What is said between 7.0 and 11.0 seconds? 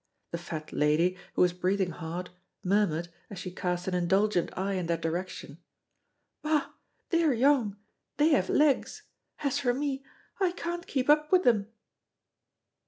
they're young they have legs. As for me, I can't